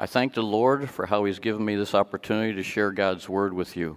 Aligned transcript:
I 0.00 0.06
thank 0.06 0.34
the 0.34 0.42
Lord 0.42 0.88
for 0.88 1.06
how 1.06 1.24
He's 1.24 1.40
given 1.40 1.64
me 1.64 1.74
this 1.74 1.92
opportunity 1.92 2.54
to 2.54 2.62
share 2.62 2.92
God's 2.92 3.28
Word 3.28 3.52
with 3.52 3.76
you. 3.76 3.96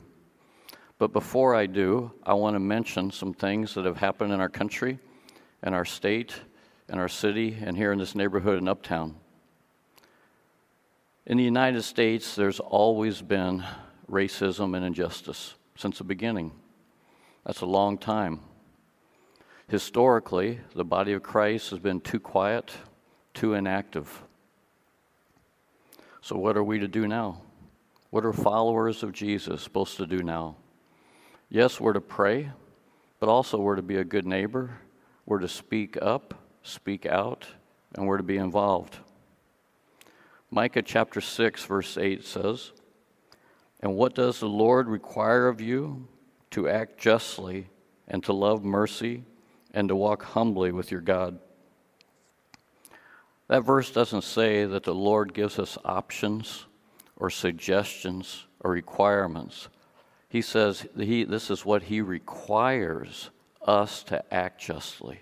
But 0.97 1.13
before 1.13 1.53
I 1.53 1.67
do, 1.67 2.11
I 2.23 2.33
want 2.33 2.55
to 2.55 2.59
mention 2.59 3.11
some 3.11 3.35
things 3.35 3.75
that 3.75 3.85
have 3.85 3.97
happened 3.97 4.33
in 4.33 4.41
our 4.41 4.49
country, 4.49 4.97
and 5.61 5.75
our 5.75 5.85
state, 5.85 6.33
and 6.89 6.99
our 6.99 7.07
city, 7.07 7.55
and 7.61 7.77
here 7.77 7.91
in 7.91 7.99
this 7.99 8.15
neighborhood 8.15 8.57
in 8.57 8.67
Uptown. 8.67 9.15
In 11.27 11.37
the 11.37 11.43
United 11.43 11.83
States, 11.83 12.33
there's 12.33 12.59
always 12.59 13.21
been 13.21 13.63
racism 14.09 14.75
and 14.75 14.83
injustice 14.83 15.53
since 15.75 15.99
the 15.99 16.03
beginning. 16.03 16.51
That's 17.45 17.61
a 17.61 17.67
long 17.67 17.99
time. 17.99 18.39
Historically, 19.67 20.61
the 20.73 20.83
body 20.83 21.13
of 21.13 21.21
Christ 21.21 21.69
has 21.69 21.79
been 21.79 22.01
too 22.01 22.19
quiet, 22.19 22.71
too 23.35 23.53
inactive. 23.53 24.23
So, 26.21 26.37
what 26.37 26.55
are 26.55 26.63
we 26.63 26.77
to 26.79 26.87
do 26.87 27.07
now? 27.07 27.41
What 28.11 28.25
are 28.25 28.33
followers 28.33 29.01
of 29.01 29.11
Jesus 29.11 29.61
supposed 29.61 29.97
to 29.97 30.05
do 30.05 30.21
now? 30.21 30.55
Yes, 31.49 31.79
we're 31.79 31.93
to 31.93 32.01
pray, 32.01 32.51
but 33.19 33.27
also 33.27 33.57
we're 33.57 33.75
to 33.75 33.81
be 33.81 33.97
a 33.97 34.03
good 34.03 34.27
neighbor. 34.27 34.77
We're 35.25 35.39
to 35.39 35.47
speak 35.47 35.97
up, 35.99 36.35
speak 36.61 37.07
out, 37.07 37.47
and 37.95 38.05
we're 38.05 38.17
to 38.17 38.23
be 38.23 38.37
involved. 38.37 38.99
Micah 40.51 40.83
chapter 40.83 41.21
6, 41.21 41.63
verse 41.65 41.97
8 41.97 42.23
says, 42.23 42.71
And 43.79 43.95
what 43.95 44.13
does 44.13 44.39
the 44.39 44.49
Lord 44.49 44.87
require 44.87 45.47
of 45.47 45.59
you? 45.59 46.07
To 46.51 46.69
act 46.69 46.99
justly, 46.99 47.69
and 48.07 48.23
to 48.25 48.33
love 48.33 48.63
mercy, 48.63 49.23
and 49.73 49.87
to 49.87 49.95
walk 49.95 50.23
humbly 50.23 50.71
with 50.71 50.91
your 50.91 51.01
God. 51.01 51.39
That 53.51 53.65
verse 53.65 53.91
doesn't 53.91 54.23
say 54.23 54.63
that 54.63 54.83
the 54.83 54.95
Lord 54.95 55.33
gives 55.33 55.59
us 55.59 55.77
options 55.83 56.67
or 57.17 57.29
suggestions 57.29 58.45
or 58.61 58.71
requirements. 58.71 59.67
He 60.29 60.41
says 60.41 60.87
he, 60.95 61.25
this 61.25 61.51
is 61.51 61.65
what 61.65 61.83
He 61.83 61.99
requires 61.99 63.29
us 63.67 64.03
to 64.03 64.23
act 64.33 64.61
justly. 64.61 65.19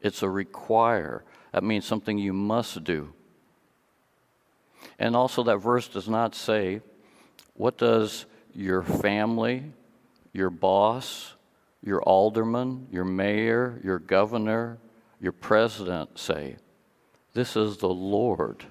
It's 0.00 0.22
a 0.22 0.30
require. 0.30 1.24
That 1.52 1.62
means 1.62 1.84
something 1.84 2.16
you 2.16 2.32
must 2.32 2.84
do. 2.84 3.12
And 4.98 5.14
also, 5.14 5.42
that 5.42 5.58
verse 5.58 5.88
does 5.88 6.08
not 6.08 6.34
say, 6.34 6.80
what 7.52 7.76
does 7.76 8.24
your 8.54 8.82
family, 8.82 9.64
your 10.32 10.48
boss, 10.48 11.34
your 11.82 12.00
alderman, 12.00 12.86
your 12.90 13.04
mayor, 13.04 13.78
your 13.84 13.98
governor, 13.98 14.78
your 15.20 15.32
president 15.32 16.18
say? 16.18 16.56
This 17.38 17.54
is 17.54 17.76
the 17.76 17.88
Lord, 17.88 18.64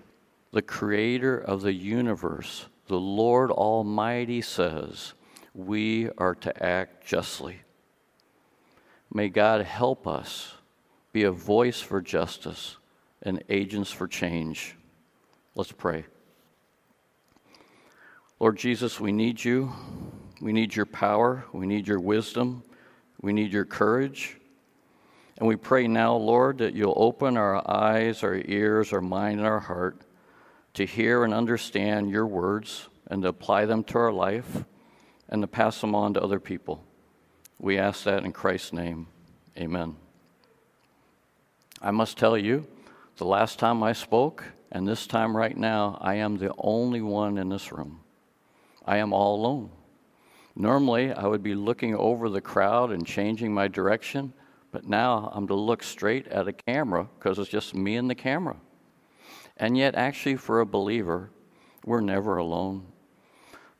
the 0.52 0.62
creator 0.62 1.38
of 1.38 1.62
the 1.62 1.72
universe. 1.72 2.66
The 2.88 3.00
Lord 3.00 3.50
Almighty 3.50 4.42
says, 4.42 5.14
we 5.54 6.10
are 6.18 6.36
to 6.36 6.62
act 6.62 7.08
justly. 7.08 7.62
May 9.10 9.30
God 9.30 9.62
help 9.62 10.06
us 10.06 10.56
be 11.14 11.24
a 11.24 11.32
voice 11.32 11.80
for 11.80 12.02
justice 12.02 12.76
and 13.22 13.42
agents 13.48 13.94
for 13.94 14.06
change. 14.06 14.76
Let's 15.56 15.72
pray. 15.72 16.04
Lord 18.38 18.58
Jesus, 18.58 19.00
we 19.00 19.14
need 19.14 19.46
you. 19.46 19.72
We 20.42 20.52
need 20.52 20.76
your 20.76 20.86
power. 20.86 21.46
We 21.54 21.68
need 21.68 21.88
your 21.88 22.02
wisdom. 22.02 22.64
We 23.22 23.32
need 23.32 23.54
your 23.54 23.64
courage. 23.64 24.36
And 25.38 25.48
we 25.48 25.56
pray 25.56 25.88
now, 25.88 26.16
Lord, 26.16 26.60
that 26.60 26.74
you'll 26.74 26.94
open 26.96 27.38
our 27.38 27.62
eyes, 27.70 28.24
our 28.24 28.36
ears, 28.36 28.92
our 28.92 29.02
mind, 29.02 29.40
and 29.40 29.48
our 29.48 29.60
heart 29.60 30.02
to 30.74 30.86
hear 30.86 31.24
and 31.24 31.34
understand 31.34 32.10
your 32.10 32.26
words 32.26 32.90
and 33.08 33.22
to 33.22 33.30
apply 33.30 33.66
them 33.66 33.84
to 33.86 33.98
our 33.98 34.12
life 34.12 34.66
and 35.30 35.42
to 35.44 35.48
pass 35.48 35.80
them 35.82 35.94
on 35.94 36.14
to 36.16 36.22
other 36.22 36.40
people. 36.40 36.84
We 37.60 37.78
ask 37.78 38.04
that 38.04 38.24
in 38.24 38.32
Christ's 38.32 38.74
name. 38.74 39.08
Amen. 39.58 39.96
I 41.82 41.92
must 41.92 42.18
tell 42.18 42.38
you, 42.38 42.68
the 43.18 43.26
last 43.26 43.60
time 43.60 43.84
I 43.84 43.94
spoke, 43.94 44.44
and 44.72 44.88
this 44.88 45.08
time 45.08 45.36
right 45.36 45.56
now, 45.56 45.98
I 46.02 46.16
am 46.16 46.38
the 46.38 46.54
only 46.58 47.02
one 47.02 47.38
in 47.38 47.50
this 47.50 47.72
room. 47.72 48.02
I 48.86 48.98
am 48.98 49.14
all 49.14 49.36
alone. 49.36 49.70
Normally, 50.56 51.12
I 51.12 51.26
would 51.28 51.44
be 51.44 51.56
looking 51.56 51.96
over 51.96 52.30
the 52.30 52.42
crowd 52.42 52.92
and 52.92 53.06
changing 53.06 53.54
my 53.54 53.68
direction, 53.68 54.34
but 54.78 54.88
now 54.88 55.32
I'm 55.34 55.48
to 55.48 55.56
look 55.56 55.82
straight 55.82 56.28
at 56.28 56.48
a 56.48 56.54
camera 56.54 57.10
because 57.18 57.40
it's 57.40 57.50
just 57.50 57.74
me 57.74 57.96
and 57.96 58.08
the 58.08 58.14
camera. 58.14 58.58
And 59.58 59.76
yet, 59.76 59.96
actually, 59.96 60.36
for 60.36 60.60
a 60.60 60.68
believer, 60.68 61.32
we're 61.84 62.00
never 62.00 62.38
alone. 62.38 62.86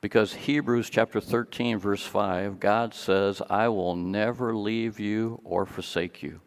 Because 0.00 0.34
Hebrews 0.34 0.90
chapter 0.90 1.20
13, 1.20 1.78
verse 1.78 2.02
5, 2.02 2.58
God 2.58 2.94
says, 2.94 3.40
I 3.48 3.68
will 3.68 3.94
never 3.94 4.56
leave 4.56 4.98
you 4.98 5.40
or 5.44 5.66
forsake 5.66 6.20
you. 6.20 6.40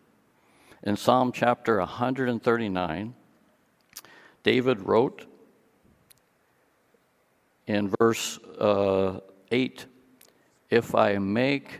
In 0.83 0.97
Psalm 0.97 1.31
chapter 1.31 1.77
139, 1.77 3.13
David 4.43 4.81
wrote, 4.81 5.27
in 7.67 7.93
verse 8.01 8.37
uh, 8.59 9.21
8 9.49 9.85
If 10.69 10.93
I 10.93 11.19
make 11.19 11.79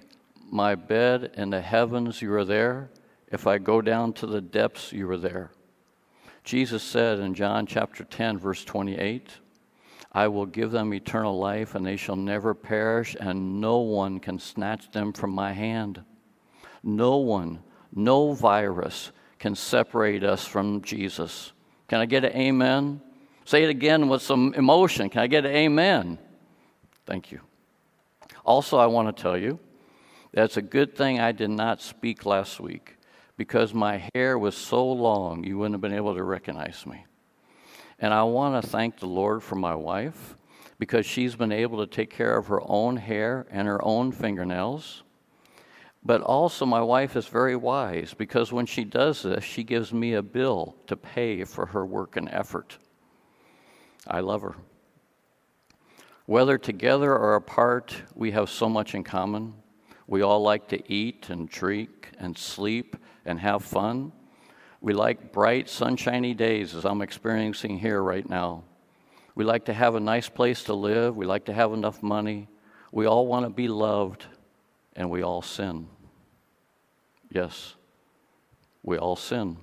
my 0.51 0.75
bed 0.75 1.31
in 1.35 1.49
the 1.49 1.61
heavens, 1.61 2.21
you 2.21 2.33
are 2.33 2.45
there. 2.45 2.91
If 3.31 3.47
I 3.47 3.57
go 3.57 3.81
down 3.81 4.11
to 4.13 4.27
the 4.27 4.41
depths, 4.41 4.91
you 4.91 5.09
are 5.09 5.17
there. 5.17 5.51
Jesus 6.43 6.83
said 6.83 7.19
in 7.19 7.33
John 7.33 7.65
chapter 7.65 8.03
10, 8.03 8.37
verse 8.37 8.65
28, 8.65 9.29
I 10.11 10.27
will 10.27 10.45
give 10.45 10.71
them 10.71 10.93
eternal 10.93 11.39
life, 11.39 11.73
and 11.73 11.85
they 11.85 11.95
shall 11.95 12.17
never 12.17 12.53
perish, 12.53 13.15
and 13.17 13.61
no 13.61 13.77
one 13.77 14.19
can 14.19 14.39
snatch 14.39 14.91
them 14.91 15.13
from 15.13 15.31
my 15.31 15.53
hand. 15.53 16.03
No 16.83 17.17
one, 17.17 17.63
no 17.93 18.33
virus 18.33 19.13
can 19.39 19.55
separate 19.55 20.23
us 20.23 20.45
from 20.45 20.81
Jesus. 20.81 21.53
Can 21.87 22.01
I 22.01 22.05
get 22.05 22.25
an 22.25 22.33
amen? 22.33 23.01
Say 23.45 23.63
it 23.63 23.69
again 23.69 24.09
with 24.09 24.21
some 24.21 24.53
emotion. 24.55 25.09
Can 25.09 25.21
I 25.21 25.27
get 25.27 25.45
an 25.45 25.55
amen? 25.55 26.17
Thank 27.05 27.31
you. 27.31 27.39
Also, 28.43 28.77
I 28.77 28.87
want 28.87 29.15
to 29.15 29.21
tell 29.21 29.37
you 29.37 29.59
that 30.33 30.45
it's 30.45 30.57
a 30.57 30.61
good 30.61 30.95
thing 30.95 31.19
I 31.19 31.31
did 31.31 31.49
not 31.49 31.81
speak 31.81 32.25
last 32.25 32.59
week 32.59 32.97
because 33.37 33.73
my 33.73 34.09
hair 34.13 34.37
was 34.37 34.55
so 34.55 34.85
long 34.85 35.43
you 35.43 35.57
wouldn't 35.57 35.73
have 35.73 35.81
been 35.81 35.93
able 35.93 36.15
to 36.15 36.23
recognize 36.23 36.85
me. 36.85 37.05
And 37.99 38.13
I 38.13 38.23
want 38.23 38.61
to 38.61 38.69
thank 38.69 38.99
the 38.99 39.07
Lord 39.07 39.43
for 39.43 39.55
my 39.55 39.75
wife 39.75 40.35
because 40.79 41.05
she's 41.05 41.35
been 41.35 41.51
able 41.51 41.79
to 41.79 41.87
take 41.87 42.09
care 42.09 42.35
of 42.37 42.47
her 42.47 42.61
own 42.65 42.97
hair 42.97 43.45
and 43.51 43.67
her 43.67 43.83
own 43.85 44.11
fingernails. 44.11 45.03
But 46.03 46.21
also, 46.21 46.65
my 46.65 46.81
wife 46.81 47.15
is 47.15 47.27
very 47.27 47.55
wise 47.55 48.15
because 48.15 48.51
when 48.51 48.65
she 48.65 48.83
does 48.83 49.21
this, 49.21 49.43
she 49.43 49.63
gives 49.63 49.93
me 49.93 50.15
a 50.15 50.23
bill 50.23 50.75
to 50.87 50.95
pay 50.95 51.43
for 51.43 51.67
her 51.67 51.85
work 51.85 52.17
and 52.17 52.27
effort. 52.29 52.79
I 54.07 54.21
love 54.21 54.41
her. 54.41 54.55
Whether 56.25 56.57
together 56.57 57.15
or 57.15 57.35
apart, 57.35 58.01
we 58.15 58.31
have 58.31 58.49
so 58.49 58.67
much 58.67 58.95
in 58.95 59.03
common. 59.03 59.53
We 60.07 60.21
all 60.21 60.41
like 60.41 60.67
to 60.69 60.91
eat 60.91 61.29
and 61.29 61.49
drink 61.49 62.09
and 62.19 62.37
sleep 62.37 62.95
and 63.25 63.39
have 63.39 63.63
fun. 63.63 64.11
We 64.81 64.93
like 64.93 65.31
bright, 65.31 65.69
sunshiny 65.69 66.33
days, 66.33 66.75
as 66.75 66.85
I'm 66.85 67.01
experiencing 67.01 67.79
here 67.79 68.01
right 68.01 68.27
now. 68.27 68.63
We 69.35 69.45
like 69.45 69.65
to 69.65 69.73
have 69.73 69.95
a 69.95 69.99
nice 69.99 70.27
place 70.27 70.63
to 70.65 70.73
live. 70.73 71.15
We 71.15 71.25
like 71.25 71.45
to 71.45 71.53
have 71.53 71.71
enough 71.71 72.01
money. 72.01 72.47
We 72.91 73.05
all 73.05 73.27
want 73.27 73.45
to 73.45 73.49
be 73.49 73.67
loved, 73.67 74.25
and 74.95 75.09
we 75.09 75.21
all 75.21 75.41
sin. 75.41 75.87
Yes, 77.29 77.75
we 78.83 78.97
all 78.97 79.15
sin. 79.15 79.57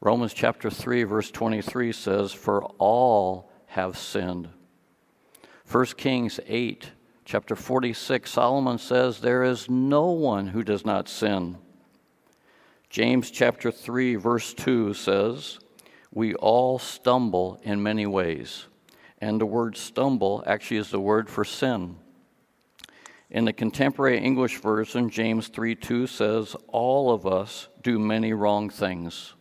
Romans 0.00 0.32
chapter 0.32 0.70
3, 0.70 1.04
verse 1.04 1.30
23 1.30 1.92
says, 1.92 2.32
For 2.32 2.64
all 2.78 3.52
have 3.66 3.98
sinned. 3.98 4.48
1 5.70 5.86
Kings 5.96 6.40
8, 6.46 6.90
chapter 7.30 7.54
46, 7.54 8.28
Solomon 8.28 8.76
says, 8.76 9.20
There 9.20 9.44
is 9.44 9.70
no 9.70 10.10
one 10.10 10.48
who 10.48 10.64
does 10.64 10.84
not 10.84 11.08
sin. 11.08 11.58
James 12.88 13.30
chapter 13.30 13.70
3, 13.70 14.16
verse 14.16 14.52
2 14.52 14.94
says, 14.94 15.60
We 16.12 16.34
all 16.34 16.80
stumble 16.80 17.60
in 17.62 17.84
many 17.84 18.04
ways. 18.04 18.66
And 19.20 19.40
the 19.40 19.46
word 19.46 19.76
stumble 19.76 20.42
actually 20.44 20.78
is 20.78 20.90
the 20.90 20.98
word 20.98 21.30
for 21.30 21.44
sin. 21.44 21.98
In 23.30 23.44
the 23.44 23.52
contemporary 23.52 24.18
English 24.18 24.58
version, 24.58 25.08
James 25.08 25.46
3 25.46 25.76
2 25.76 26.08
says, 26.08 26.56
All 26.66 27.12
of 27.12 27.28
us 27.28 27.68
do 27.80 28.00
many 28.00 28.32
wrong 28.32 28.68
things. 28.68 29.34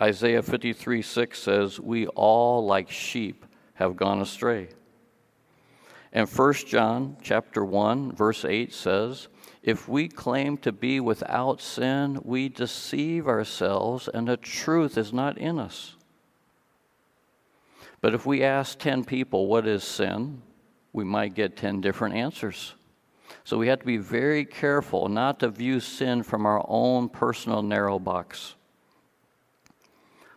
Isaiah 0.00 0.42
53 0.42 1.02
6 1.02 1.38
says, 1.38 1.78
We 1.78 2.06
all, 2.06 2.64
like 2.64 2.90
sheep, 2.90 3.44
have 3.74 3.94
gone 3.94 4.22
astray. 4.22 4.70
And 6.12 6.28
1 6.28 6.54
John 6.66 7.16
chapter 7.22 7.64
1, 7.64 8.12
verse 8.12 8.44
8 8.44 8.72
says, 8.72 9.28
If 9.62 9.88
we 9.88 10.08
claim 10.08 10.56
to 10.58 10.72
be 10.72 10.98
without 10.98 11.60
sin, 11.60 12.20
we 12.24 12.48
deceive 12.48 13.28
ourselves, 13.28 14.08
and 14.12 14.26
the 14.26 14.36
truth 14.36 14.98
is 14.98 15.12
not 15.12 15.38
in 15.38 15.58
us. 15.58 15.94
But 18.00 18.14
if 18.14 18.26
we 18.26 18.42
ask 18.42 18.78
10 18.78 19.04
people, 19.04 19.46
what 19.46 19.66
is 19.66 19.84
sin? 19.84 20.42
We 20.92 21.04
might 21.04 21.34
get 21.34 21.56
10 21.56 21.80
different 21.80 22.16
answers. 22.16 22.74
So 23.44 23.58
we 23.58 23.68
have 23.68 23.80
to 23.80 23.86
be 23.86 23.98
very 23.98 24.44
careful 24.44 25.08
not 25.08 25.40
to 25.40 25.48
view 25.48 25.78
sin 25.78 26.22
from 26.24 26.46
our 26.46 26.64
own 26.66 27.08
personal 27.08 27.62
narrow 27.62 27.98
box. 27.98 28.56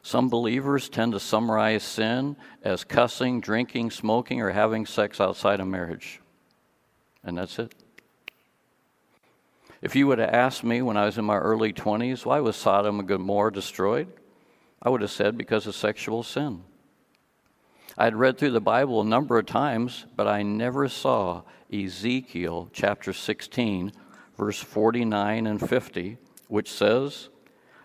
Some 0.05 0.27
believers 0.27 0.89
tend 0.89 1.13
to 1.13 1.19
summarize 1.19 1.81
sin 1.81 2.35
as 2.61 2.83
cussing, 2.83 3.39
drinking, 3.39 3.91
smoking, 3.91 4.41
or 4.41 4.51
having 4.51 4.85
sex 4.85 5.21
outside 5.21 5.61
of 5.61 5.67
marriage. 5.67 6.19
And 7.23 7.37
that's 7.37 7.57
it. 7.57 7.73
If 9.81 9.95
you 9.95 10.07
would 10.07 10.19
have 10.19 10.29
asked 10.29 10.63
me 10.63 10.81
when 10.81 10.97
I 10.97 11.05
was 11.05 11.17
in 11.17 11.23
my 11.23 11.37
early 11.37 11.71
20s, 11.71 12.25
why 12.25 12.41
was 12.41 12.57
Sodom 12.57 12.99
and 12.99 13.07
Gomorrah 13.07 13.53
destroyed? 13.53 14.09
I 14.81 14.89
would 14.89 15.01
have 15.01 15.11
said 15.11 15.37
because 15.37 15.67
of 15.67 15.75
sexual 15.75 16.21
sin. 16.21 16.63
I 17.97 18.03
had 18.03 18.15
read 18.15 18.37
through 18.37 18.51
the 18.51 18.59
Bible 18.61 18.99
a 18.99 19.05
number 19.05 19.37
of 19.37 19.45
times, 19.45 20.05
but 20.17 20.27
I 20.27 20.43
never 20.43 20.89
saw 20.89 21.43
Ezekiel 21.71 22.69
chapter 22.73 23.13
16, 23.13 23.93
verse 24.37 24.59
49 24.59 25.47
and 25.47 25.69
50, 25.69 26.17
which 26.49 26.69
says, 26.69 27.29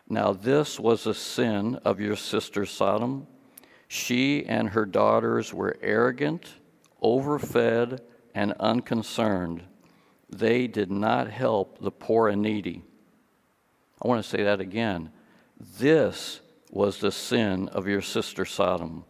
Now 0.08 0.32
this 0.32 0.80
was 0.80 1.06
a 1.06 1.14
sin 1.14 1.76
of 1.84 2.00
your 2.00 2.16
sister 2.16 2.64
Sodom. 2.64 3.26
She 3.88 4.46
and 4.46 4.70
her 4.70 4.86
daughters 4.86 5.52
were 5.52 5.76
arrogant, 5.82 6.46
overfed, 7.02 8.00
and 8.34 8.52
unconcerned. 8.54 9.64
They 10.30 10.66
did 10.66 10.90
not 10.90 11.30
help 11.30 11.78
the 11.80 11.90
poor 11.90 12.28
and 12.28 12.42
needy. 12.42 12.82
I 14.02 14.08
want 14.08 14.22
to 14.22 14.28
say 14.28 14.44
that 14.44 14.60
again. 14.60 15.10
This 15.78 16.40
was 16.70 16.98
the 16.98 17.12
sin 17.12 17.68
of 17.68 17.86
your 17.86 18.02
sister 18.02 18.44
Sodom. 18.44 19.04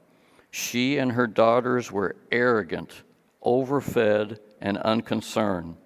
She 0.50 0.98
and 0.98 1.12
her 1.12 1.26
daughters 1.26 1.92
were 1.92 2.16
arrogant, 2.32 3.02
overfed, 3.42 4.38
and 4.60 4.78
unconcerned. 4.78 5.76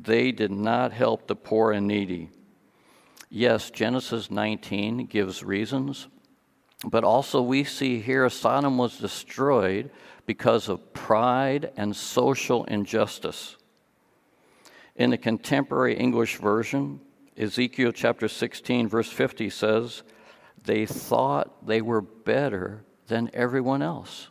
They 0.00 0.32
did 0.32 0.50
not 0.50 0.92
help 0.92 1.26
the 1.26 1.36
poor 1.36 1.72
and 1.72 1.86
needy. 1.86 2.30
Yes, 3.30 3.70
Genesis 3.70 4.30
19 4.30 5.06
gives 5.06 5.44
reasons, 5.44 6.08
but 6.84 7.04
also 7.04 7.42
we 7.42 7.62
see 7.64 8.00
here 8.00 8.28
Sodom 8.30 8.78
was 8.78 8.98
destroyed 8.98 9.90
because 10.24 10.68
of 10.68 10.92
pride 10.94 11.70
and 11.76 11.94
social 11.94 12.64
injustice. 12.64 13.56
In 14.96 15.10
the 15.10 15.18
contemporary 15.18 15.96
English 15.96 16.36
version, 16.36 17.00
Ezekiel 17.36 17.92
chapter 17.92 18.28
16, 18.28 18.88
verse 18.88 19.10
50 19.10 19.50
says, 19.50 20.02
They 20.64 20.86
thought 20.86 21.66
they 21.66 21.82
were 21.82 22.00
better 22.00 22.82
than 23.06 23.30
everyone 23.34 23.82
else. 23.82 24.28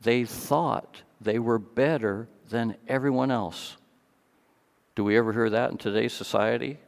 They 0.00 0.24
thought 0.24 1.02
they 1.20 1.38
were 1.38 1.58
better 1.58 2.28
than 2.50 2.76
everyone 2.86 3.30
else. 3.30 3.76
Do 4.94 5.04
we 5.04 5.16
ever 5.16 5.32
hear 5.32 5.50
that 5.50 5.70
in 5.70 5.78
today's 5.78 6.12
society? 6.12 6.78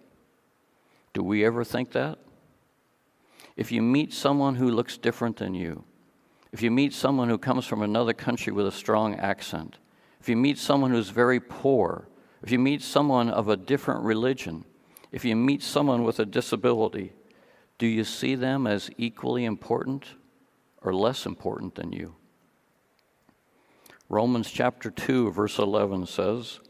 Do 1.14 1.22
we 1.22 1.44
ever 1.44 1.64
think 1.64 1.93
that? 1.93 2.19
If 3.56 3.72
you 3.72 3.81
meet 3.81 4.12
someone 4.12 4.56
who 4.56 4.69
looks 4.69 4.99
different 4.99 5.37
than 5.37 5.55
you, 5.55 5.84
if 6.52 6.61
you 6.61 6.70
meet 6.70 6.93
someone 6.93 7.28
who 7.28 7.38
comes 7.38 7.66
from 7.66 7.82
another 7.82 8.12
country 8.12 8.52
with 8.52 8.66
a 8.66 8.72
strong 8.72 9.14
accent, 9.14 9.78
if 10.20 10.28
you 10.28 10.37
meet 10.37 10.58
someone 10.58 10.90
who's 10.90 11.11
very 11.11 11.40
poor, 11.40 12.08
if 12.43 12.50
you 12.50 12.58
meet 12.58 12.82
someone 12.82 13.31
of 13.31 13.49
a 13.49 13.56
different 13.56 14.02
religion, 14.02 14.64
if 15.12 15.25
you 15.25 15.37
meet 15.37 15.62
someone 15.62 16.02
with 16.02 16.19
a 16.19 16.26
disability, 16.26 17.12
do 17.78 17.87
you 17.87 18.05
see 18.05 18.34
them 18.34 18.67
as 18.67 18.90
equally 18.99 19.44
important 19.44 20.06
or 20.82 20.93
less 20.93 21.26
important 21.26 21.76
than 21.76 21.93
you? 21.93 22.14
Romans 24.08 24.50
chapter 24.50 24.90
2, 24.90 25.31
verse 25.31 25.58
11 25.58 26.06
says, 26.06 26.60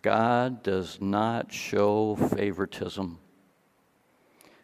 God 0.00 0.62
does 0.62 0.98
not 1.00 1.52
show 1.52 2.16
favoritism. 2.16 3.18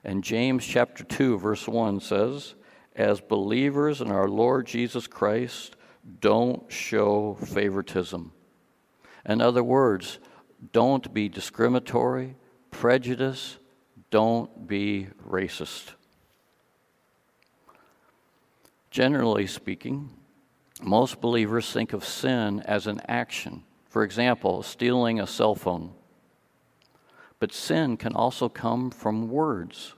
And 0.09 0.25
James 0.25 0.65
chapter 0.65 1.05
2, 1.05 1.37
verse 1.39 1.69
1 1.69 2.01
says, 2.01 2.55
As 2.97 3.21
believers 3.21 4.01
in 4.01 4.11
our 4.11 4.27
Lord 4.27 4.67
Jesus 4.67 5.07
Christ, 5.07 5.77
don't 6.23 6.73
show 6.73 7.35
favoritism. 7.45 8.33
In 9.27 9.43
other 9.43 9.63
words, 9.63 10.19
don't 10.73 11.13
be 11.13 11.29
discriminatory, 11.29 12.37
prejudice, 12.71 13.59
don't 14.11 14.67
be 14.67 15.09
racist. 15.29 15.91
Generally 18.91 19.49
speaking, 19.49 20.09
most 20.81 21.21
believers 21.21 21.71
think 21.71 21.93
of 21.93 22.03
sin 22.03 22.61
as 22.61 22.87
an 22.87 23.03
action. 23.07 23.63
For 23.91 24.05
example, 24.05 24.63
stealing 24.63 25.21
a 25.21 25.27
cell 25.27 25.55
phone. 25.55 25.93
But 27.41 27.53
sin 27.53 27.99
can 27.99 28.15
also 28.15 28.49
come 28.49 28.91
from 28.91 29.29
words. 29.29 29.93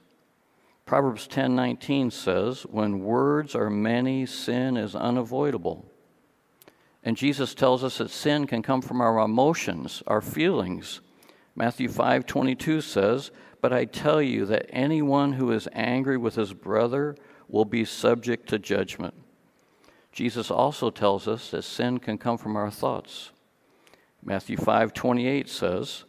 Proverbs 0.90 1.28
10:19 1.28 2.10
says, 2.10 2.62
"When 2.62 3.04
words 3.04 3.54
are 3.54 3.70
many, 3.70 4.26
sin 4.26 4.76
is 4.76 4.96
unavoidable." 4.96 5.84
And 7.04 7.16
Jesus 7.16 7.54
tells 7.54 7.84
us 7.84 7.98
that 7.98 8.10
sin 8.10 8.48
can 8.48 8.60
come 8.60 8.82
from 8.82 9.00
our 9.00 9.20
emotions, 9.20 10.02
our 10.08 10.20
feelings. 10.20 11.00
Matthew 11.54 11.88
5:22 11.88 12.80
says, 12.80 13.30
"But 13.60 13.72
I 13.72 13.84
tell 13.84 14.20
you 14.20 14.44
that 14.46 14.66
anyone 14.70 15.34
who 15.34 15.52
is 15.52 15.68
angry 15.74 16.16
with 16.16 16.34
his 16.34 16.54
brother 16.54 17.14
will 17.48 17.64
be 17.64 17.84
subject 17.84 18.48
to 18.48 18.58
judgment." 18.58 19.14
Jesus 20.10 20.50
also 20.50 20.90
tells 20.90 21.28
us 21.28 21.52
that 21.52 21.62
sin 21.62 21.98
can 21.98 22.18
come 22.18 22.36
from 22.36 22.56
our 22.56 22.68
thoughts. 22.68 23.30
Matthew 24.24 24.56
5:28 24.56 25.48
says, 25.48 26.02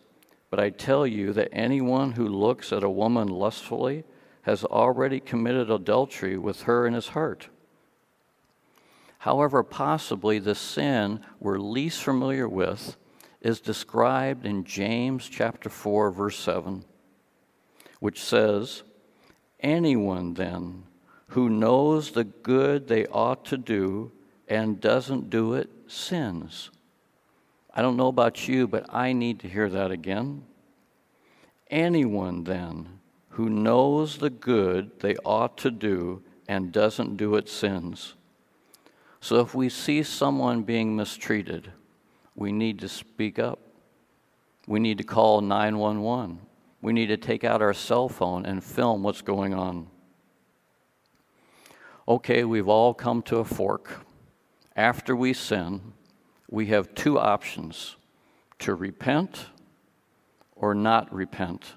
"But 0.50 0.60
I 0.60 0.72
tell 0.72 1.06
you 1.06 1.34
that 1.34 1.50
anyone 1.52 2.14
who 2.14 2.28
looks 2.28 2.74
at 2.74 2.84
a 2.84 2.90
woman 2.90 3.28
lustfully 3.28 4.06
has 4.44 4.64
already 4.64 5.20
committed 5.20 5.70
adultery 5.70 6.38
with 6.38 6.64
her 6.64 6.88
in 6.88 6.94
his 6.94 7.10
heart." 7.10 7.50
However, 9.20 9.64
possibly 9.64 10.40
the 10.40 10.56
sin 10.56 11.24
we're 11.40 11.60
least 11.60 12.02
familiar 12.02 12.50
with 12.50 12.98
is 13.40 13.62
described 13.62 14.46
in 14.46 14.64
James 14.64 15.30
chapter 15.30 15.70
4 15.70 16.12
verse 16.12 16.40
7, 16.40 16.86
which 18.00 18.24
says, 18.24 18.84
"Anyone 19.60 20.34
then 20.34 20.84
who 21.32 21.50
knows 21.50 22.12
the 22.12 22.26
good 22.26 22.88
they 22.88 23.06
ought 23.08 23.46
to 23.46 23.58
do 23.58 24.12
and 24.50 24.82
doesn't 24.82 25.30
do 25.30 25.54
it 25.54 25.70
sins. 25.88 26.72
I 27.74 27.82
don't 27.82 27.96
know 27.96 28.10
about 28.10 28.50
you, 28.50 28.68
but 28.68 28.86
I 28.94 29.14
need 29.14 29.40
to 29.40 29.48
hear 29.48 29.70
that 29.70 29.92
again. 29.92 30.44
Anyone 31.70 32.44
then 32.44 33.00
who 33.32 33.50
knows 33.50 34.18
the 34.18 34.30
good 34.30 35.00
they 35.00 35.16
ought 35.26 35.58
to 35.60 35.72
do 35.72 36.22
and 36.48 36.72
doesn't 36.72 37.18
do 37.18 37.36
it 37.36 37.50
sins. 37.50 38.16
So 39.20 39.40
if 39.40 39.54
we 39.54 39.70
see 39.70 40.04
someone 40.04 40.64
being 40.64 40.96
mistreated, 40.96 41.72
we 42.36 42.52
need 42.52 42.80
to 42.80 42.90
speak 42.90 43.40
up. 43.40 43.60
We 44.68 44.80
need 44.80 44.98
to 44.98 45.04
call 45.04 45.42
911. 45.42 46.40
We 46.82 46.94
need 46.94 47.08
to 47.08 47.18
take 47.18 47.44
out 47.44 47.62
our 47.62 47.74
cell 47.74 48.10
phone 48.10 48.46
and 48.46 48.64
film 48.64 49.04
what's 49.04 49.22
going 49.22 49.54
on 49.54 49.88
okay, 52.12 52.44
we've 52.44 52.68
all 52.68 52.94
come 52.94 53.22
to 53.24 53.38
a 53.38 53.46
fork. 53.46 54.06
After 54.76 55.16
we 55.16 55.34
sin, 55.34 55.94
we 56.50 56.68
have 56.68 56.94
two 56.94 57.18
options 57.18 57.96
to 58.60 58.76
repent 58.76 59.46
or 60.56 60.74
not 60.76 61.14
repent. 61.14 61.74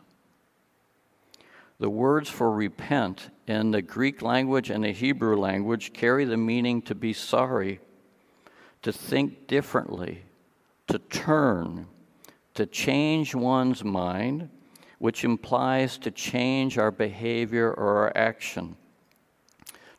The 1.79 1.91
words 1.91 2.31
for 2.31 2.51
repent 2.51 3.31
in 3.47 3.73
the 3.73 3.83
Greek 3.83 4.23
language 4.23 4.71
and 4.71 4.85
the 4.85 4.93
Hebrew 4.93 5.37
language 5.37 5.93
carry 5.93 6.25
the 6.25 6.37
meaning 6.37 6.83
to 6.83 6.95
be 6.95 7.13
sorry, 7.13 7.81
to 8.83 8.93
think 8.93 9.47
differently, 9.49 10.25
to 10.89 10.99
turn, 10.99 11.87
to 12.55 12.67
change 12.67 13.35
one's 13.35 13.83
mind, 13.83 14.51
which 14.99 15.25
implies 15.25 15.99
to 15.99 16.11
change 16.11 16.79
our 16.79 16.93
behavior 16.93 17.73
or 17.73 17.97
our 17.97 18.13
action. 18.17 18.77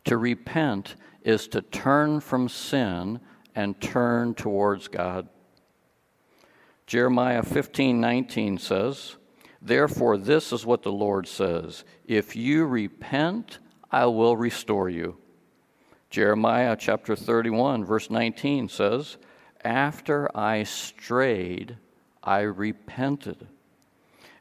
To 0.06 0.18
repent 0.18 0.96
is 1.24 1.48
to 1.50 1.62
turn 1.62 2.22
from 2.22 2.48
sin 2.48 3.20
and 3.54 3.80
turn 3.82 4.34
towards 4.34 4.88
God. 4.88 5.28
Jeremiah 6.88 7.44
15 7.44 8.00
19 8.00 8.58
says, 8.60 9.16
Therefore, 9.66 10.20
this 10.20 10.54
is 10.54 10.64
what 10.64 10.84
the 10.84 10.92
Lord 10.92 11.28
says 11.28 11.84
If 12.06 12.36
you 12.36 12.66
repent, 12.66 13.58
I 13.92 14.06
will 14.06 14.38
restore 14.38 14.90
you. 14.90 15.18
Jeremiah 16.12 16.78
chapter 16.80 17.16
31, 17.16 17.84
verse 17.84 18.12
19 18.12 18.70
says, 18.70 19.18
After 19.64 20.30
I 20.38 20.64
strayed, 20.64 21.78
I 22.24 22.42
repented. 22.42 23.48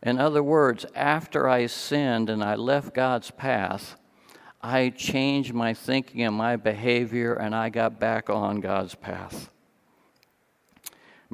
In 0.03 0.21
other 0.21 0.43
words, 0.43 0.85
after 0.95 1.49
I 1.49 1.67
sinned 1.67 2.29
and 2.29 2.45
I 2.45 2.57
left 2.57 2.93
God's 2.93 3.31
path, 3.31 3.97
I 4.61 4.91
changed 4.91 5.55
my 5.55 5.73
thinking 5.73 6.23
and 6.23 6.37
my 6.37 6.57
behavior, 6.57 7.33
and 7.33 7.55
I 7.55 7.71
got 7.71 7.99
back 7.99 8.29
on 8.29 8.61
God's 8.61 8.95
path. 8.95 9.49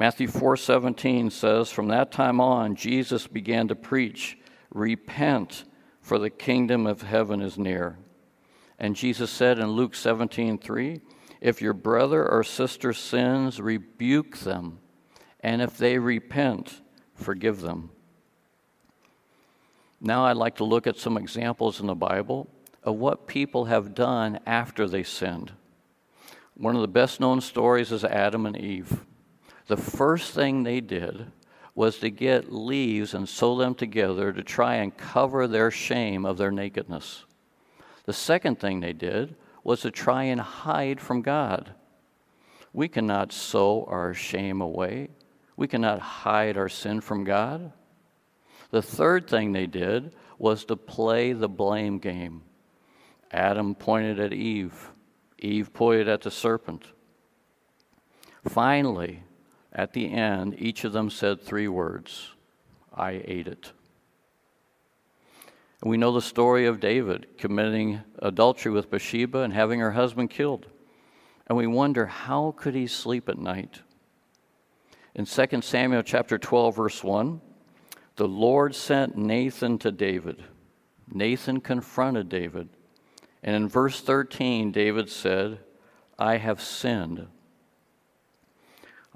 Matthew 0.01 0.29
4:17 0.29 1.29
says, 1.29 1.71
"From 1.71 1.89
that 1.89 2.11
time 2.11 2.41
on, 2.41 2.75
Jesus 2.75 3.27
began 3.27 3.69
to 3.69 3.77
preach, 3.77 4.39
repent, 4.71 5.65
for 6.01 6.19
the 6.19 6.31
kingdom 6.31 6.87
of 6.87 7.03
heaven 7.03 7.43
is 7.43 7.59
near." 7.59 7.99
And 8.79 8.97
Jesus 8.97 9.31
said 9.31 9.59
in 9.59 9.73
Luke 9.73 9.95
17:3, 9.95 11.03
"If 11.43 11.61
your 11.61 11.75
brother 11.75 12.27
or 12.27 12.43
sister 12.43 12.95
sins, 12.95 13.61
rebuke 13.61 14.39
them, 14.39 14.79
and 15.41 15.61
if 15.61 15.77
they 15.77 15.99
repent, 15.99 16.81
forgive 17.13 17.61
them." 17.61 17.91
Now 20.01 20.25
I'd 20.25 20.39
like 20.39 20.57
to 20.57 20.65
look 20.65 20.87
at 20.87 20.97
some 20.97 21.19
examples 21.19 21.79
in 21.79 21.87
the 21.87 21.95
Bible 21.95 22.49
of 22.83 22.97
what 22.97 23.27
people 23.27 23.67
have 23.67 23.95
done 23.95 24.41
after 24.47 24.89
they 24.89 25.03
sinned. 25.03 25.53
One 26.55 26.75
of 26.75 26.81
the 26.81 26.89
best 26.89 27.21
known 27.21 27.43
stories 27.43 27.93
is 27.93 28.03
Adam 28.03 28.47
and 28.47 28.57
Eve. 28.57 29.05
The 29.71 29.77
first 29.77 30.33
thing 30.33 30.65
they 30.65 30.81
did 30.81 31.31
was 31.77 32.01
to 32.01 32.11
get 32.11 32.53
leaves 32.53 33.15
and 33.15 33.29
sew 33.29 33.55
them 33.55 33.77
together 33.77 34.33
to 34.33 34.43
try 34.43 34.75
and 34.75 34.97
cover 34.97 35.47
their 35.47 35.71
shame 35.71 36.27
of 36.27 36.39
their 36.39 36.51
nakedness. 36.51 37.25
The 38.05 38.13
second 38.13 38.59
thing 38.59 38.81
they 38.81 38.93
did 38.93 39.37
was 39.63 39.83
to 39.83 39.93
try 39.93 40.25
and 40.25 40.41
hide 40.41 41.01
from 41.01 41.23
God. 41.23 41.73
We 42.73 42.89
cannot 42.89 43.33
sew 43.33 43.85
our 43.89 44.13
shame 44.13 44.61
away. 44.61 45.11
We 45.57 45.69
cannot 45.69 46.01
hide 46.01 46.57
our 46.57 46.69
sin 46.69 47.01
from 47.01 47.23
God. 47.23 47.73
The 48.73 48.83
third 48.83 49.29
thing 49.29 49.53
they 49.53 49.67
did 49.67 50.17
was 50.37 50.65
to 50.65 50.75
play 50.75 51.33
the 51.33 51.49
blame 51.49 51.99
game. 51.99 52.43
Adam 53.31 53.77
pointed 53.77 54.19
at 54.19 54.33
Eve, 54.33 54.91
Eve 55.39 55.73
pointed 55.73 56.09
at 56.09 56.23
the 56.23 56.31
serpent. 56.33 56.87
Finally, 58.49 59.23
at 59.73 59.93
the 59.93 60.11
end, 60.11 60.57
each 60.59 60.85
of 60.85 60.93
them 60.93 61.11
said 61.11 61.41
three 61.41 61.69
words 61.69 62.31
I 62.95 63.23
ate 63.25 63.47
it. 63.47 63.73
And 65.81 65.91
we 65.91 65.97
know 65.97 66.13
the 66.13 66.21
story 66.21 66.67
of 66.67 66.81
David 66.81 67.39
committing 67.39 68.01
adultery 68.19 68.73
with 68.73 68.91
Bathsheba 68.91 69.39
and 69.39 69.53
having 69.53 69.81
her 69.81 69.93
husband 69.93 70.31
killed. 70.31 70.67
And 71.47 71.57
we 71.57 71.67
wonder 71.67 72.07
how 72.07 72.55
could 72.57 72.75
he 72.75 72.87
sleep 72.87 73.29
at 73.29 73.39
night? 73.39 73.81
In 75.15 75.25
2 75.25 75.63
Samuel 75.63 76.03
chapter 76.03 76.39
12 76.39 76.77
verse 76.77 77.03
1, 77.03 77.41
the 78.17 78.29
Lord 78.29 78.75
sent 78.75 79.17
Nathan 79.17 79.79
to 79.79 79.91
David. 79.91 80.45
Nathan 81.11 81.61
confronted 81.61 82.29
David. 82.29 82.69
And 83.43 83.57
in 83.57 83.69
verse 83.69 84.01
13, 84.01 84.71
David 84.71 85.09
said, 85.09 85.61
I 86.19 86.37
have 86.37 86.61
sinned. 86.61 87.27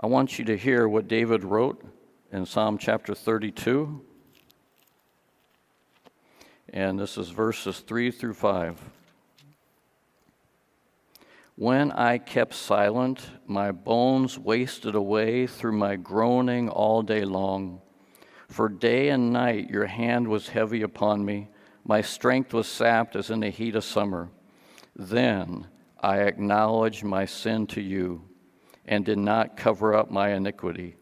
I 0.01 0.07
want 0.07 0.41
you 0.41 0.45
to 0.47 0.57
hear 0.57 0.89
what 0.89 1.07
David 1.07 1.45
wrote 1.45 1.81
in 2.33 2.47
Psalm 2.47 2.79
chapter 2.79 3.15
32. 3.15 4.03
And 6.73 6.99
this 6.99 7.17
is 7.17 7.31
verses 7.31 7.79
3 7.79 8.11
through 8.11 8.35
5. 8.35 8.83
When 11.55 11.93
I 11.93 12.19
kept 12.19 12.55
silent, 12.55 13.25
my 13.47 13.71
bones 13.71 14.37
wasted 14.37 14.97
away 14.97 15.47
through 15.47 15.79
my 15.79 15.95
groaning 15.95 16.69
all 16.69 17.03
day 17.03 17.25
long. 17.25 17.81
For 18.49 18.69
day 18.69 19.11
and 19.11 19.33
night 19.33 19.71
your 19.71 19.87
hand 19.87 20.27
was 20.27 20.49
heavy 20.49 20.83
upon 20.83 21.25
me. 21.25 21.51
My 21.85 22.01
strength 22.01 22.53
was 22.53 22.67
sapped 22.67 23.15
as 23.15 23.31
in 23.31 23.39
the 23.39 23.51
heat 23.51 23.77
of 23.77 23.85
summer. 23.85 24.31
Then 24.97 25.69
I 26.01 26.19
acknowledged 26.23 27.05
my 27.05 27.27
sin 27.27 27.69
to 27.69 27.81
you 27.81 28.23
and 28.87 29.05
did 29.05 29.19
not 29.19 29.57
cover 29.57 29.95
up 29.95 30.11
my 30.11 30.31
iniquity. 30.31 30.97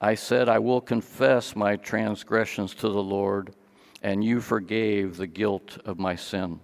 I 0.00 0.14
said, 0.14 0.48
I 0.48 0.58
will 0.58 0.80
confess 0.80 1.56
my 1.56 1.76
transgressions 1.76 2.74
to 2.76 2.88
the 2.88 3.02
Lord, 3.02 3.54
and 4.02 4.22
you 4.22 4.40
forgave 4.40 5.16
the 5.16 5.26
guilt 5.26 5.78
of 5.84 5.98
my 5.98 6.14
sin. 6.14 6.60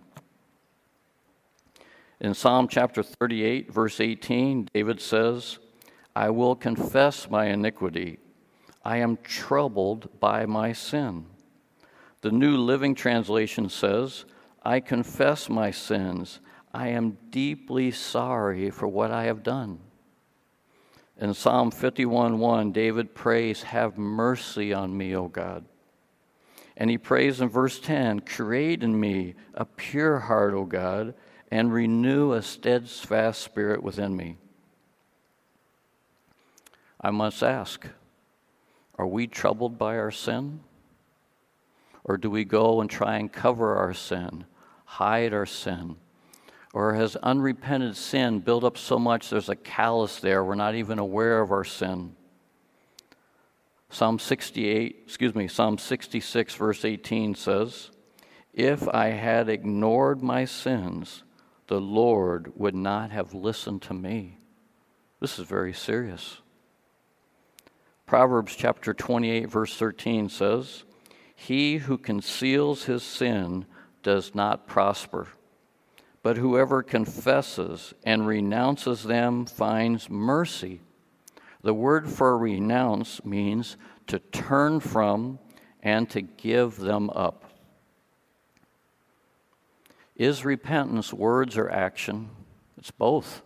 In 2.20 2.34
Psalm 2.34 2.68
chapter 2.68 3.02
38, 3.02 3.72
verse 3.72 3.98
18, 4.00 4.68
David 4.74 5.00
says, 5.00 5.58
I 6.14 6.28
will 6.30 6.54
confess 6.54 7.30
my 7.30 7.46
iniquity 7.46 8.18
I 8.82 8.98
am 8.98 9.18
troubled 9.18 10.20
by 10.20 10.46
my 10.46 10.72
sin. 10.72 11.26
The 12.22 12.30
New 12.30 12.56
Living 12.56 12.94
Translation 12.94 13.68
says, 13.68 14.24
I 14.62 14.80
confess 14.80 15.48
my 15.48 15.70
sins. 15.70 16.40
I 16.72 16.88
am 16.88 17.18
deeply 17.30 17.90
sorry 17.90 18.70
for 18.70 18.88
what 18.88 19.10
I 19.10 19.24
have 19.24 19.42
done. 19.42 19.80
In 21.20 21.34
Psalm 21.34 21.70
51:1, 21.70 22.72
David 22.72 23.14
prays, 23.14 23.62
Have 23.64 23.98
mercy 23.98 24.72
on 24.72 24.96
me, 24.96 25.14
O 25.14 25.28
God. 25.28 25.66
And 26.78 26.88
he 26.88 26.96
prays 26.96 27.42
in 27.42 27.50
verse 27.50 27.78
10, 27.78 28.20
Create 28.20 28.82
in 28.82 28.98
me 28.98 29.34
a 29.52 29.66
pure 29.66 30.20
heart, 30.20 30.54
O 30.54 30.64
God, 30.64 31.12
and 31.50 31.74
renew 31.74 32.32
a 32.32 32.40
steadfast 32.40 33.42
spirit 33.42 33.82
within 33.82 34.16
me. 34.16 34.38
I 36.98 37.10
must 37.10 37.42
ask, 37.42 37.86
are 38.98 39.06
we 39.06 39.26
troubled 39.26 39.78
by 39.78 39.96
our 39.96 40.10
sin? 40.10 40.60
Or 42.04 42.16
do 42.16 42.30
we 42.30 42.44
go 42.44 42.80
and 42.80 42.88
try 42.88 43.16
and 43.16 43.32
cover 43.32 43.76
our 43.76 43.94
sin, 43.94 44.46
hide 44.84 45.34
our 45.34 45.46
sin? 45.46 45.96
Or 46.72 46.94
has 46.94 47.16
unrepented 47.16 47.96
sin 47.96 48.40
built 48.40 48.64
up 48.64 48.78
so 48.78 48.98
much 48.98 49.28
there's 49.28 49.48
a 49.48 49.56
callus 49.56 50.20
there, 50.20 50.44
we're 50.44 50.54
not 50.54 50.74
even 50.74 50.98
aware 50.98 51.40
of 51.40 51.50
our 51.50 51.64
sin? 51.64 52.14
Psalm 53.88 54.20
68, 54.20 55.02
excuse 55.04 55.34
me, 55.34 55.48
Psalm 55.48 55.76
66, 55.76 56.54
verse 56.54 56.84
18 56.84 57.34
says, 57.34 57.90
If 58.54 58.88
I 58.88 59.08
had 59.08 59.48
ignored 59.48 60.22
my 60.22 60.44
sins, 60.44 61.24
the 61.66 61.80
Lord 61.80 62.52
would 62.54 62.74
not 62.74 63.10
have 63.10 63.34
listened 63.34 63.82
to 63.82 63.94
me. 63.94 64.38
This 65.18 65.40
is 65.40 65.46
very 65.46 65.72
serious. 65.72 66.38
Proverbs 68.06 68.54
chapter 68.56 68.94
28, 68.94 69.50
verse 69.50 69.76
13 69.76 70.28
says, 70.28 70.84
He 71.34 71.78
who 71.78 71.98
conceals 71.98 72.84
his 72.84 73.02
sin 73.02 73.66
does 74.02 74.34
not 74.34 74.66
prosper, 74.66 75.28
but 76.22 76.36
whoever 76.36 76.82
confesses 76.82 77.94
and 78.04 78.26
renounces 78.26 79.04
them 79.04 79.46
finds 79.46 80.10
mercy. 80.10 80.80
The 81.62 81.74
word 81.74 82.08
for 82.08 82.36
renounce 82.36 83.24
means 83.24 83.76
to 84.06 84.18
turn 84.18 84.80
from 84.80 85.38
and 85.82 86.08
to 86.10 86.20
give 86.20 86.76
them 86.76 87.10
up. 87.10 87.44
Is 90.16 90.44
repentance 90.44 91.12
words 91.12 91.56
or 91.56 91.70
action? 91.70 92.30
It's 92.76 92.90
both. 92.90 93.42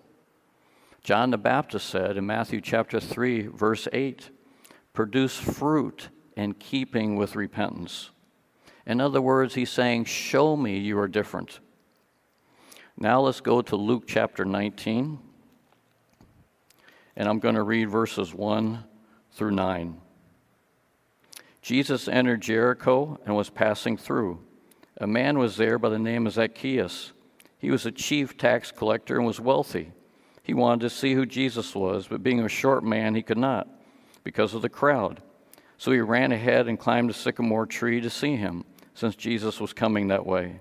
John 1.04 1.30
the 1.30 1.38
Baptist 1.38 1.88
said 1.88 2.16
in 2.16 2.26
Matthew 2.26 2.60
chapter 2.60 2.98
3, 2.98 3.48
verse 3.48 3.86
8, 3.92 4.30
produce 4.92 5.36
fruit 5.36 6.08
in 6.36 6.54
keeping 6.54 7.16
with 7.16 7.36
repentance. 7.36 8.10
In 8.86 9.00
other 9.00 9.20
words, 9.20 9.54
he's 9.54 9.70
saying, 9.70 10.06
Show 10.06 10.56
me 10.56 10.78
you 10.78 10.98
are 10.98 11.08
different. 11.08 11.60
Now 12.96 13.20
let's 13.20 13.40
go 13.40 13.60
to 13.60 13.76
Luke 13.76 14.04
chapter 14.06 14.44
19, 14.44 15.18
and 17.16 17.28
I'm 17.28 17.40
going 17.40 17.56
to 17.56 17.62
read 17.62 17.90
verses 17.90 18.32
1 18.32 18.84
through 19.32 19.50
9. 19.50 20.00
Jesus 21.60 22.06
entered 22.06 22.40
Jericho 22.40 23.18
and 23.26 23.34
was 23.34 23.50
passing 23.50 23.96
through. 23.96 24.38
A 24.98 25.08
man 25.08 25.38
was 25.38 25.56
there 25.56 25.76
by 25.76 25.88
the 25.88 25.98
name 25.98 26.26
of 26.26 26.34
Zacchaeus. 26.34 27.12
He 27.58 27.70
was 27.70 27.84
a 27.84 27.90
chief 27.90 28.36
tax 28.36 28.70
collector 28.70 29.16
and 29.16 29.26
was 29.26 29.40
wealthy. 29.40 29.90
He 30.44 30.54
wanted 30.54 30.82
to 30.82 30.90
see 30.90 31.14
who 31.14 31.26
Jesus 31.26 31.74
was, 31.74 32.06
but 32.06 32.22
being 32.22 32.40
a 32.40 32.48
short 32.48 32.84
man, 32.84 33.16
he 33.16 33.22
could 33.22 33.38
not 33.38 33.66
because 34.22 34.54
of 34.54 34.62
the 34.62 34.68
crowd. 34.68 35.20
So 35.78 35.90
he 35.90 36.00
ran 36.00 36.30
ahead 36.30 36.68
and 36.68 36.78
climbed 36.78 37.10
a 37.10 37.14
sycamore 37.14 37.66
tree 37.66 38.00
to 38.00 38.10
see 38.10 38.36
him, 38.36 38.64
since 38.94 39.16
Jesus 39.16 39.60
was 39.60 39.72
coming 39.72 40.08
that 40.08 40.24
way. 40.24 40.60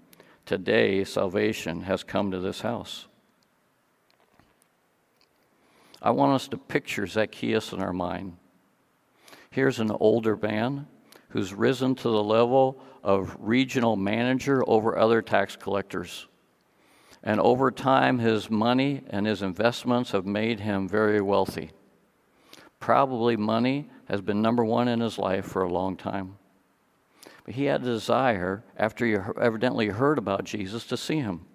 Today, 0.45 1.03
salvation 1.03 1.81
has 1.81 2.03
come 2.03 2.31
to 2.31 2.39
this 2.39 2.61
house. 2.61 3.07
I 6.01 6.11
want 6.11 6.33
us 6.33 6.47
to 6.49 6.57
picture 6.57 7.05
Zacchaeus 7.05 7.73
in 7.73 7.81
our 7.81 7.93
mind. 7.93 8.37
Here's 9.51 9.79
an 9.79 9.91
older 9.91 10.35
man 10.35 10.87
who's 11.29 11.53
risen 11.53 11.95
to 11.95 12.09
the 12.09 12.23
level 12.23 12.81
of 13.03 13.35
regional 13.39 13.95
manager 13.95 14.63
over 14.67 14.97
other 14.97 15.21
tax 15.21 15.55
collectors. 15.55 16.27
And 17.23 17.39
over 17.39 17.69
time, 17.69 18.17
his 18.19 18.49
money 18.49 19.03
and 19.09 19.27
his 19.27 19.41
investments 19.41 20.11
have 20.11 20.25
made 20.25 20.59
him 20.59 20.89
very 20.89 21.21
wealthy. 21.21 21.71
Probably 22.79 23.37
money 23.37 23.89
has 24.05 24.21
been 24.21 24.41
number 24.41 24.65
one 24.65 24.87
in 24.87 24.99
his 24.99 25.19
life 25.19 25.45
for 25.45 25.61
a 25.61 25.71
long 25.71 25.95
time. 25.95 26.37
He 27.51 27.65
had 27.65 27.81
a 27.81 27.85
desire, 27.85 28.63
after 28.77 29.05
he 29.05 29.15
evidently 29.39 29.87
heard 29.87 30.17
about 30.17 30.43
Jesus, 30.43 30.85
to 30.87 30.97
see 30.97 31.19
him. 31.19 31.45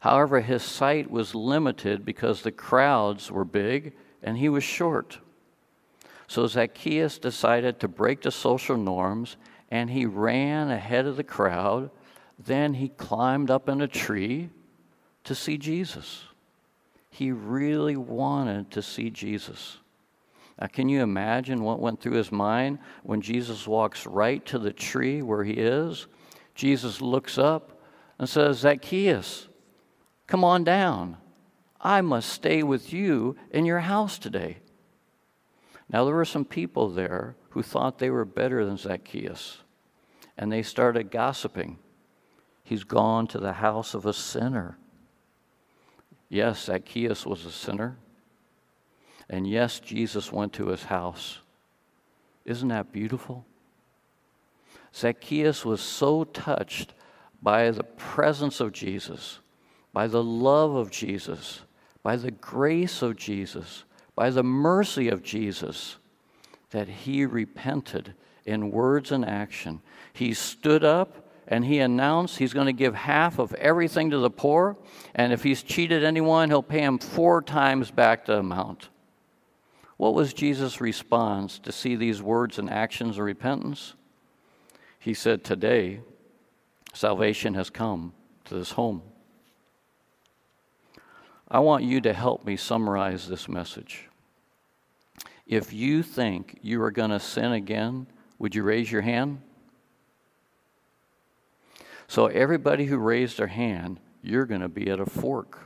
However, 0.00 0.40
his 0.40 0.62
sight 0.62 1.10
was 1.10 1.34
limited 1.34 2.04
because 2.04 2.42
the 2.42 2.52
crowds 2.52 3.30
were 3.30 3.44
big 3.44 3.92
and 4.22 4.38
he 4.38 4.48
was 4.48 4.64
short. 4.64 5.18
So 6.26 6.46
Zacchaeus 6.46 7.18
decided 7.18 7.80
to 7.80 7.88
break 7.88 8.22
the 8.22 8.30
social 8.30 8.76
norms 8.76 9.36
and 9.70 9.90
he 9.90 10.06
ran 10.06 10.70
ahead 10.70 11.06
of 11.06 11.16
the 11.16 11.24
crowd. 11.24 11.90
Then 12.38 12.74
he 12.74 12.88
climbed 12.88 13.50
up 13.50 13.68
in 13.68 13.80
a 13.82 13.88
tree 13.88 14.48
to 15.24 15.34
see 15.34 15.58
Jesus. 15.58 16.24
He 17.10 17.30
really 17.32 17.96
wanted 17.96 18.70
to 18.70 18.82
see 18.82 19.10
Jesus. 19.10 19.78
Now, 20.60 20.66
can 20.66 20.90
you 20.90 21.02
imagine 21.02 21.62
what 21.62 21.80
went 21.80 22.00
through 22.00 22.16
his 22.16 22.30
mind 22.30 22.78
when 23.02 23.22
Jesus 23.22 23.66
walks 23.66 24.06
right 24.06 24.44
to 24.46 24.58
the 24.58 24.72
tree 24.72 25.22
where 25.22 25.42
he 25.42 25.54
is? 25.54 26.06
Jesus 26.54 27.00
looks 27.00 27.38
up 27.38 27.80
and 28.18 28.28
says, 28.28 28.58
Zacchaeus, 28.58 29.48
come 30.26 30.44
on 30.44 30.62
down. 30.62 31.16
I 31.80 32.02
must 32.02 32.28
stay 32.28 32.62
with 32.62 32.92
you 32.92 33.36
in 33.50 33.64
your 33.64 33.80
house 33.80 34.18
today. 34.18 34.58
Now, 35.88 36.04
there 36.04 36.14
were 36.14 36.26
some 36.26 36.44
people 36.44 36.90
there 36.90 37.36
who 37.50 37.62
thought 37.62 37.98
they 37.98 38.10
were 38.10 38.26
better 38.26 38.66
than 38.66 38.76
Zacchaeus, 38.76 39.58
and 40.36 40.52
they 40.52 40.62
started 40.62 41.10
gossiping. 41.10 41.78
He's 42.62 42.84
gone 42.84 43.26
to 43.28 43.38
the 43.38 43.54
house 43.54 43.94
of 43.94 44.04
a 44.04 44.12
sinner. 44.12 44.76
Yes, 46.28 46.64
Zacchaeus 46.66 47.24
was 47.24 47.46
a 47.46 47.50
sinner. 47.50 47.96
And 49.30 49.46
yes, 49.46 49.78
Jesus 49.78 50.32
went 50.32 50.52
to 50.54 50.66
his 50.66 50.82
house. 50.82 51.38
Isn't 52.44 52.68
that 52.68 52.92
beautiful? 52.92 53.46
Zacchaeus 54.92 55.64
was 55.64 55.80
so 55.80 56.24
touched 56.24 56.94
by 57.40 57.70
the 57.70 57.84
presence 57.84 58.58
of 58.58 58.72
Jesus, 58.72 59.38
by 59.92 60.08
the 60.08 60.22
love 60.22 60.74
of 60.74 60.90
Jesus, 60.90 61.60
by 62.02 62.16
the 62.16 62.32
grace 62.32 63.02
of 63.02 63.16
Jesus, 63.16 63.84
by 64.16 64.30
the 64.30 64.42
mercy 64.42 65.08
of 65.08 65.22
Jesus, 65.22 65.96
that 66.70 66.88
he 66.88 67.24
repented 67.24 68.14
in 68.44 68.72
words 68.72 69.12
and 69.12 69.24
action. 69.24 69.80
He 70.12 70.34
stood 70.34 70.82
up 70.82 71.28
and 71.46 71.64
he 71.64 71.78
announced 71.78 72.38
he's 72.38 72.52
going 72.52 72.66
to 72.66 72.72
give 72.72 72.96
half 72.96 73.38
of 73.38 73.54
everything 73.54 74.10
to 74.10 74.18
the 74.18 74.30
poor, 74.30 74.76
and 75.14 75.32
if 75.32 75.44
he's 75.44 75.62
cheated 75.62 76.02
anyone, 76.02 76.50
he'll 76.50 76.62
pay 76.64 76.80
him 76.80 76.98
four 76.98 77.42
times 77.42 77.92
back 77.92 78.26
the 78.26 78.38
amount. 78.38 78.88
What 80.00 80.14
was 80.14 80.32
Jesus' 80.32 80.80
response 80.80 81.58
to 81.58 81.72
see 81.72 81.94
these 81.94 82.22
words 82.22 82.58
and 82.58 82.70
actions 82.70 83.18
of 83.18 83.24
repentance? 83.24 83.92
He 84.98 85.12
said, 85.12 85.44
Today, 85.44 86.00
salvation 86.94 87.52
has 87.52 87.68
come 87.68 88.14
to 88.46 88.54
this 88.54 88.70
home. 88.70 89.02
I 91.50 91.58
want 91.58 91.84
you 91.84 92.00
to 92.00 92.14
help 92.14 92.46
me 92.46 92.56
summarize 92.56 93.28
this 93.28 93.46
message. 93.46 94.08
If 95.46 95.74
you 95.74 96.02
think 96.02 96.58
you 96.62 96.82
are 96.82 96.90
going 96.90 97.10
to 97.10 97.20
sin 97.20 97.52
again, 97.52 98.06
would 98.38 98.54
you 98.54 98.62
raise 98.62 98.90
your 98.90 99.02
hand? 99.02 99.42
So, 102.08 102.28
everybody 102.28 102.86
who 102.86 102.96
raised 102.96 103.36
their 103.36 103.48
hand, 103.48 104.00
you're 104.22 104.46
going 104.46 104.62
to 104.62 104.68
be 104.70 104.88
at 104.88 104.98
a 104.98 105.04
fork. 105.04 105.58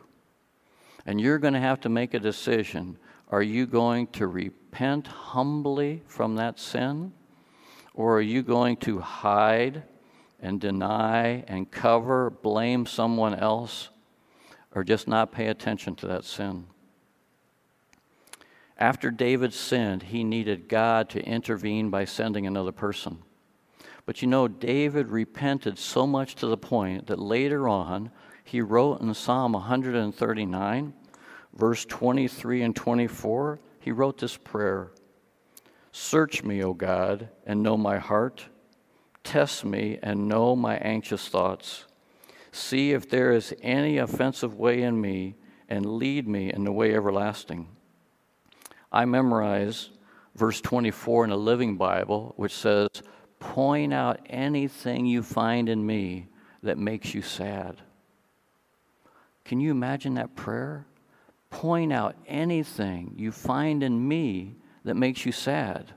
And 1.06 1.20
you're 1.20 1.38
going 1.38 1.54
to 1.54 1.60
have 1.60 1.82
to 1.82 1.88
make 1.88 2.14
a 2.14 2.18
decision 2.18 2.98
are 3.30 3.42
you 3.42 3.66
going 3.66 4.06
to 4.08 4.26
repent 4.26 5.06
humbly 5.06 6.02
from 6.06 6.36
that 6.36 6.58
sin? 6.58 7.12
Or 7.94 8.18
are 8.18 8.22
you 8.22 8.42
going 8.42 8.76
to 8.78 9.00
hide 9.00 9.84
and 10.40 10.60
deny 10.60 11.44
and 11.46 11.70
cover, 11.70 12.30
blame 12.30 12.86
someone 12.86 13.34
else, 13.34 13.90
or 14.74 14.84
just 14.84 15.06
not 15.08 15.32
pay 15.32 15.46
attention 15.46 15.94
to 15.96 16.06
that 16.08 16.24
sin? 16.24 16.66
After 18.76 19.10
David 19.10 19.54
sinned, 19.54 20.04
he 20.04 20.24
needed 20.24 20.68
God 20.68 21.08
to 21.10 21.24
intervene 21.24 21.90
by 21.90 22.04
sending 22.04 22.46
another 22.46 22.72
person. 22.72 23.18
But 24.04 24.20
you 24.20 24.28
know, 24.28 24.48
David 24.48 25.08
repented 25.08 25.78
so 25.78 26.06
much 26.06 26.34
to 26.36 26.46
the 26.46 26.56
point 26.56 27.06
that 27.06 27.18
later 27.18 27.68
on 27.68 28.10
he 28.42 28.60
wrote 28.60 29.00
in 29.00 29.14
Psalm 29.14 29.52
139 29.52 30.92
verse 31.54 31.84
23 31.84 32.62
and 32.62 32.76
24, 32.76 33.60
he 33.80 33.92
wrote 33.92 34.18
this 34.18 34.36
prayer 34.36 34.90
Search 35.92 36.42
me, 36.42 36.62
O 36.62 36.74
God, 36.74 37.28
and 37.46 37.62
know 37.62 37.76
my 37.76 37.98
heart. 37.98 38.46
Test 39.22 39.64
me 39.64 39.98
and 40.02 40.28
know 40.28 40.54
my 40.56 40.76
anxious 40.76 41.28
thoughts. 41.28 41.84
See 42.52 42.92
if 42.92 43.08
there 43.08 43.32
is 43.32 43.54
any 43.62 43.98
offensive 43.98 44.56
way 44.56 44.82
in 44.82 45.00
me, 45.00 45.36
and 45.68 45.86
lead 45.86 46.28
me 46.28 46.52
in 46.52 46.64
the 46.64 46.72
way 46.72 46.94
everlasting. 46.94 47.68
I 48.92 49.04
memorize 49.06 49.90
verse 50.34 50.60
24 50.60 51.24
in 51.24 51.30
the 51.30 51.36
Living 51.36 51.76
Bible, 51.76 52.34
which 52.36 52.52
says, 52.54 52.88
Point 53.38 53.92
out 53.92 54.20
anything 54.26 55.06
you 55.06 55.22
find 55.22 55.68
in 55.68 55.84
me 55.84 56.28
that 56.62 56.78
makes 56.78 57.14
you 57.14 57.22
sad. 57.22 57.82
Can 59.44 59.60
you 59.60 59.70
imagine 59.70 60.14
that 60.14 60.34
prayer? 60.34 60.86
Point 61.54 61.92
out 61.92 62.16
anything 62.26 63.14
you 63.16 63.30
find 63.30 63.84
in 63.84 64.08
me 64.08 64.56
that 64.84 64.96
makes 64.96 65.24
you 65.24 65.30
sad, 65.30 65.94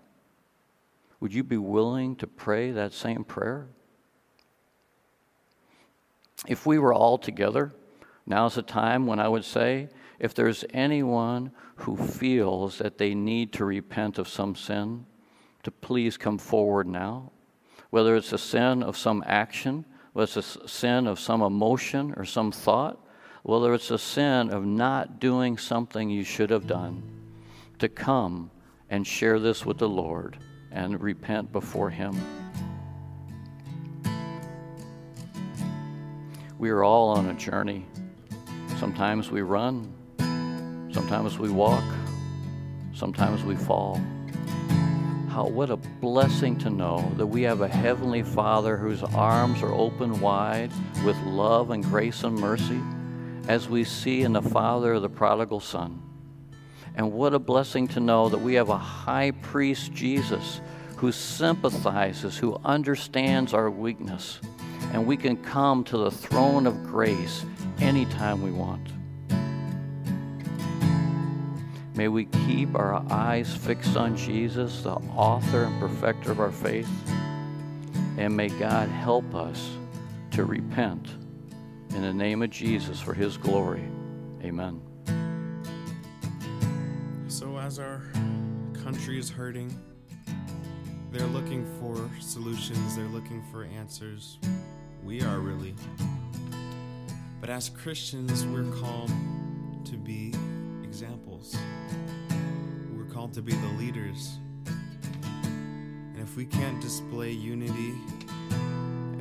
would 1.20 1.34
you 1.34 1.44
be 1.44 1.58
willing 1.58 2.16
to 2.16 2.28
pray 2.28 2.70
that 2.70 2.94
same 2.94 3.24
prayer? 3.24 3.68
If 6.48 6.68
we 6.68 6.78
were 6.78 6.94
all 6.94 7.18
together, 7.18 7.74
now's 8.28 8.54
the 8.54 8.62
time 8.62 9.08
when 9.08 9.20
I 9.20 9.28
would 9.28 9.44
say, 9.44 9.90
if 10.20 10.36
there's 10.36 10.64
anyone 10.76 11.52
who 11.78 11.98
feels 11.98 12.78
that 12.78 13.00
they 13.00 13.16
need 13.16 13.52
to 13.54 13.66
repent 13.66 14.20
of 14.20 14.28
some 14.28 14.56
sin, 14.56 15.08
to 15.64 15.72
please 15.72 16.18
come 16.18 16.38
forward 16.38 16.86
now. 16.86 17.32
Whether 17.90 18.16
it's 18.16 18.32
a 18.32 18.38
sin 18.38 18.84
of 18.84 18.96
some 18.96 19.24
action, 19.26 19.86
whether 20.14 20.26
it's 20.26 20.56
a 20.56 20.68
sin 20.68 21.08
of 21.08 21.20
some 21.20 21.42
emotion 21.42 22.14
or 22.16 22.26
some 22.26 22.52
thought, 22.52 23.00
whether 23.44 23.74
it's 23.74 23.92
a 23.92 23.98
sin 23.98 24.50
of 24.50 24.66
not 24.66 25.20
doing 25.20 25.58
something 25.58 26.10
you 26.10 26.24
should 26.24 26.50
have 26.50 26.68
done, 26.68 27.04
to 27.80 27.88
come 27.88 28.52
and 28.90 29.06
share 29.06 29.40
this 29.40 29.66
with 29.66 29.78
the 29.78 29.90
Lord 29.90 30.38
and 30.72 31.00
repent 31.02 31.52
before 31.52 31.90
Him. 31.90 32.16
We 36.58 36.70
are 36.70 36.84
all 36.84 37.10
on 37.10 37.30
a 37.30 37.34
journey. 37.36 37.86
Sometimes 38.80 39.30
we 39.30 39.42
run, 39.42 39.94
sometimes 40.92 41.38
we 41.38 41.50
walk, 41.50 41.84
sometimes 42.94 43.44
we 43.44 43.56
fall. 43.56 44.02
How, 45.30 45.46
what 45.48 45.70
a 45.70 45.78
blessing 45.78 46.58
to 46.60 46.72
know 46.72 47.12
that 47.18 47.28
we 47.28 47.44
have 47.44 47.62
a 47.62 47.68
Heavenly 47.68 48.24
Father 48.24 48.76
whose 48.76 49.04
arms 49.04 49.62
are 49.62 49.72
open 49.72 50.20
wide 50.20 50.72
with 51.06 51.16
love 51.26 51.70
and 51.70 51.84
grace 51.84 52.24
and 52.24 52.36
mercy 52.36 52.82
as 53.48 53.70
we 53.70 53.84
see 53.84 54.22
in 54.22 54.34
the 54.34 54.42
father 54.42 54.94
of 54.94 55.02
the 55.02 55.10
prodigal 55.10 55.60
son. 55.60 56.02
And 56.96 57.14
what 57.14 57.34
a 57.34 57.40
blessing 57.40 57.88
to 57.90 58.00
know 58.00 58.28
that 58.30 58.40
we 58.40 58.56
have 58.56 58.70
a 58.70 58.78
high 58.78 59.32
priest, 59.32 59.94
Jesus, 59.94 60.62
who 60.98 61.12
sympathizes, 61.12 62.38
who 62.38 62.60
understands 62.66 63.54
our 63.54 63.70
weakness, 63.70 64.40
and 64.94 65.06
we 65.06 65.16
can 65.16 65.38
come 65.38 65.84
to 65.86 65.98
the 65.98 66.12
throne 66.12 66.66
of 66.66 66.84
grace 66.86 67.46
anytime 67.80 68.42
we 68.42 68.52
want. 68.52 68.90
May 71.96 72.08
we 72.08 72.26
keep 72.26 72.76
our 72.76 72.96
eyes 73.12 73.56
fixed 73.56 73.96
on 73.96 74.16
Jesus, 74.16 74.82
the 74.84 74.96
author 75.16 75.64
and 75.64 75.80
perfecter 75.80 76.32
of 76.32 76.40
our 76.40 76.52
faith, 76.52 76.90
and 78.18 78.36
may 78.36 78.50
God 78.50 78.90
help 78.90 79.34
us 79.36 79.70
to 80.32 80.46
repent 80.46 81.08
in 81.90 82.02
the 82.02 82.14
name 82.14 82.42
of 82.42 82.50
Jesus 82.50 83.00
for 83.00 83.14
his 83.14 83.38
glory. 83.38 83.84
Amen. 84.44 84.82
So, 87.28 87.58
as 87.58 87.80
our 87.80 88.02
country 88.84 89.20
is 89.20 89.30
hurting, 89.30 89.74
they're 91.12 91.28
looking 91.28 91.66
for 91.80 92.10
solutions, 92.22 92.96
they're 92.96 93.06
looking 93.06 93.44
for 93.52 93.64
answers. 93.64 94.38
We 95.04 95.22
are 95.22 95.40
really. 95.40 95.74
But 97.40 97.50
as 97.50 97.70
Christians, 97.70 98.46
we're 98.46 98.72
called 98.82 99.12
to 99.86 99.98
be 99.98 100.34
examples. 100.84 101.56
We're 102.96 103.06
called 103.06 103.34
to 103.36 103.42
be 103.42 103.54
the 103.54 103.74
leaders. 103.78 104.38
And 104.66 106.20
if 106.20 106.36
we 106.36 106.46
can't 106.46 106.82
display 106.82 107.32
unity 107.32 107.94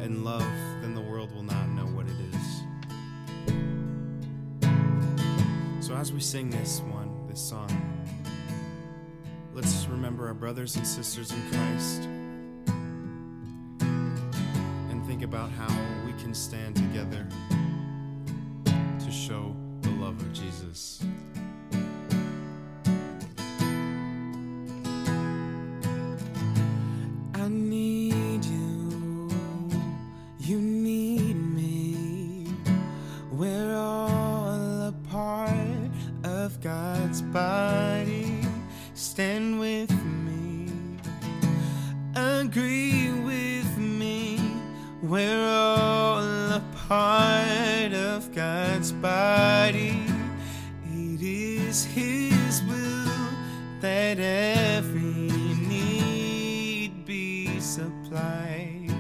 and 0.01 0.25
love, 0.25 0.43
then 0.81 0.95
the 0.95 1.03
world 1.03 1.33
will 1.33 1.43
not 1.43 1.69
as 6.07 6.13
we 6.13 6.21
sing 6.21 6.49
this 6.51 6.83
one, 6.83 7.11
this 7.27 7.41
song, 7.41 7.69
let's 9.55 9.87
remember 9.87 10.29
our 10.29 10.35
brothers 10.35 10.77
and 10.77 10.87
sisters 10.87 11.33
in 11.33 11.43
Christ 11.51 12.03
and 14.89 15.05
think 15.05 15.23
about 15.23 15.51
how 15.51 15.67
we 16.07 16.13
can 16.13 16.33
stand 16.33 16.77
together 16.77 17.27
to 18.67 19.11
show 19.11 19.57
the 19.81 19.91
love 19.91 20.21
of 20.21 20.33
Jesus. 20.33 21.03
Supplied. 57.77 58.91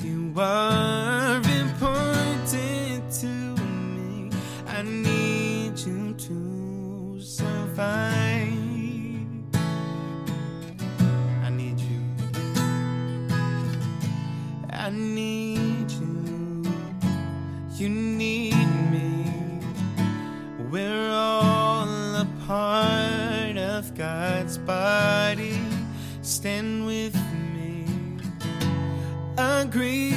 You 0.00 0.32
are 0.38 1.36
important 1.36 3.12
to 3.20 3.26
me. 3.26 4.30
I 4.66 4.80
need 4.80 5.78
you 5.78 6.14
to 6.14 7.20
survive. 7.20 8.54
I 11.44 11.50
need 11.50 11.78
you. 11.78 12.00
I 14.70 14.88
need 14.88 15.90
you. 15.90 16.64
You 17.74 17.88
need 17.90 18.68
me. 18.94 19.26
We're 20.70 21.10
all 21.10 21.86
a 22.24 22.26
part 22.46 23.58
of 23.58 23.94
God's 23.94 24.56
body. 24.56 25.25
Agree 29.76 30.15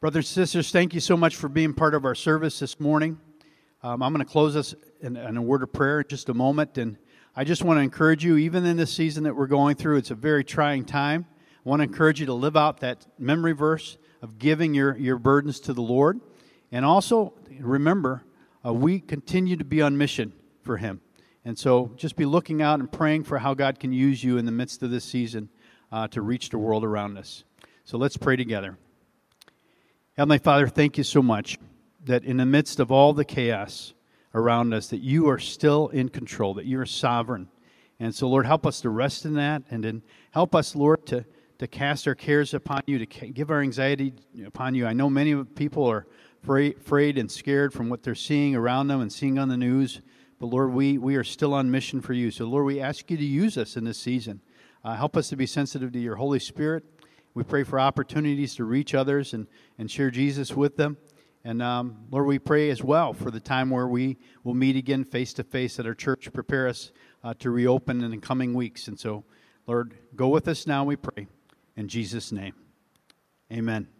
Brothers 0.00 0.30
and 0.30 0.46
sisters, 0.46 0.70
thank 0.70 0.94
you 0.94 1.00
so 1.00 1.14
much 1.14 1.36
for 1.36 1.50
being 1.50 1.74
part 1.74 1.94
of 1.94 2.06
our 2.06 2.14
service 2.14 2.58
this 2.58 2.80
morning. 2.80 3.20
Um, 3.82 4.02
I'm 4.02 4.14
going 4.14 4.24
to 4.24 4.32
close 4.32 4.56
us 4.56 4.74
in, 5.02 5.14
in 5.14 5.36
a 5.36 5.42
word 5.42 5.62
of 5.62 5.74
prayer 5.74 6.00
in 6.00 6.06
just 6.08 6.30
a 6.30 6.32
moment. 6.32 6.78
And 6.78 6.96
I 7.36 7.44
just 7.44 7.62
want 7.62 7.76
to 7.76 7.82
encourage 7.82 8.24
you, 8.24 8.38
even 8.38 8.64
in 8.64 8.78
this 8.78 8.90
season 8.90 9.24
that 9.24 9.36
we're 9.36 9.46
going 9.46 9.76
through, 9.76 9.98
it's 9.98 10.10
a 10.10 10.14
very 10.14 10.42
trying 10.42 10.86
time. 10.86 11.26
I 11.66 11.68
want 11.68 11.80
to 11.80 11.84
encourage 11.84 12.18
you 12.18 12.24
to 12.24 12.32
live 12.32 12.56
out 12.56 12.80
that 12.80 13.04
memory 13.18 13.52
verse 13.52 13.98
of 14.22 14.38
giving 14.38 14.72
your, 14.72 14.96
your 14.96 15.18
burdens 15.18 15.60
to 15.60 15.74
the 15.74 15.82
Lord. 15.82 16.18
And 16.72 16.82
also, 16.82 17.34
remember, 17.58 18.24
uh, 18.64 18.72
we 18.72 19.00
continue 19.00 19.56
to 19.56 19.66
be 19.66 19.82
on 19.82 19.98
mission 19.98 20.32
for 20.62 20.78
Him. 20.78 21.02
And 21.44 21.58
so 21.58 21.92
just 21.96 22.16
be 22.16 22.24
looking 22.24 22.62
out 22.62 22.80
and 22.80 22.90
praying 22.90 23.24
for 23.24 23.36
how 23.36 23.52
God 23.52 23.78
can 23.78 23.92
use 23.92 24.24
you 24.24 24.38
in 24.38 24.46
the 24.46 24.52
midst 24.52 24.82
of 24.82 24.90
this 24.90 25.04
season 25.04 25.50
uh, 25.92 26.08
to 26.08 26.22
reach 26.22 26.48
the 26.48 26.58
world 26.58 26.84
around 26.84 27.18
us. 27.18 27.44
So 27.84 27.98
let's 27.98 28.16
pray 28.16 28.36
together. 28.36 28.78
Heavenly 30.20 30.36
Father, 30.36 30.68
thank 30.68 30.98
you 30.98 31.04
so 31.04 31.22
much 31.22 31.56
that 32.04 32.24
in 32.24 32.36
the 32.36 32.44
midst 32.44 32.78
of 32.78 32.92
all 32.92 33.14
the 33.14 33.24
chaos 33.24 33.94
around 34.34 34.74
us, 34.74 34.88
that 34.88 35.00
you 35.00 35.30
are 35.30 35.38
still 35.38 35.88
in 35.88 36.10
control, 36.10 36.52
that 36.52 36.66
you 36.66 36.78
are 36.78 36.84
sovereign. 36.84 37.48
And 37.98 38.14
so, 38.14 38.28
Lord, 38.28 38.44
help 38.44 38.66
us 38.66 38.82
to 38.82 38.90
rest 38.90 39.24
in 39.24 39.32
that, 39.36 39.62
and 39.70 39.82
then 39.82 40.02
help 40.32 40.54
us, 40.54 40.76
Lord, 40.76 41.06
to, 41.06 41.24
to 41.58 41.66
cast 41.66 42.06
our 42.06 42.14
cares 42.14 42.52
upon 42.52 42.82
you, 42.84 42.98
to 42.98 43.06
give 43.06 43.50
our 43.50 43.62
anxiety 43.62 44.12
upon 44.44 44.74
you. 44.74 44.84
I 44.86 44.92
know 44.92 45.08
many 45.08 45.42
people 45.42 45.86
are 45.86 46.06
afraid, 46.42 46.76
afraid 46.76 47.16
and 47.16 47.32
scared 47.32 47.72
from 47.72 47.88
what 47.88 48.02
they're 48.02 48.14
seeing 48.14 48.54
around 48.54 48.88
them 48.88 49.00
and 49.00 49.10
seeing 49.10 49.38
on 49.38 49.48
the 49.48 49.56
news. 49.56 50.02
But 50.38 50.48
Lord, 50.48 50.74
we, 50.74 50.98
we 50.98 51.16
are 51.16 51.24
still 51.24 51.54
on 51.54 51.70
mission 51.70 52.02
for 52.02 52.12
you. 52.12 52.30
So, 52.30 52.44
Lord, 52.44 52.66
we 52.66 52.78
ask 52.78 53.10
you 53.10 53.16
to 53.16 53.24
use 53.24 53.56
us 53.56 53.74
in 53.74 53.84
this 53.84 53.96
season. 53.96 54.42
Uh, 54.84 54.96
help 54.96 55.16
us 55.16 55.30
to 55.30 55.36
be 55.36 55.46
sensitive 55.46 55.92
to 55.92 55.98
your 55.98 56.16
Holy 56.16 56.40
Spirit. 56.40 56.84
We 57.34 57.44
pray 57.44 57.62
for 57.62 57.78
opportunities 57.78 58.54
to 58.56 58.64
reach 58.64 58.94
others 58.94 59.34
and, 59.34 59.46
and 59.78 59.90
share 59.90 60.10
Jesus 60.10 60.52
with 60.52 60.76
them. 60.76 60.96
And 61.44 61.62
um, 61.62 62.04
Lord, 62.10 62.26
we 62.26 62.38
pray 62.38 62.70
as 62.70 62.82
well 62.82 63.12
for 63.12 63.30
the 63.30 63.40
time 63.40 63.70
where 63.70 63.86
we 63.88 64.18
will 64.44 64.54
meet 64.54 64.76
again 64.76 65.04
face 65.04 65.32
to 65.34 65.44
face 65.44 65.78
at 65.78 65.86
our 65.86 65.94
church. 65.94 66.30
Prepare 66.32 66.68
us 66.68 66.92
uh, 67.24 67.34
to 67.38 67.50
reopen 67.50 68.02
in 68.02 68.10
the 68.10 68.18
coming 68.18 68.52
weeks. 68.52 68.88
And 68.88 68.98
so, 68.98 69.24
Lord, 69.66 69.94
go 70.16 70.28
with 70.28 70.48
us 70.48 70.66
now, 70.66 70.84
we 70.84 70.96
pray. 70.96 71.28
In 71.76 71.88
Jesus' 71.88 72.32
name, 72.32 72.54
amen. 73.50 73.99